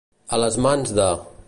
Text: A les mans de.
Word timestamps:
A 0.37 0.39
les 0.45 0.57
mans 0.67 0.95
de. 1.01 1.11